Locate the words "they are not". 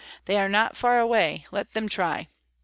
0.25-0.75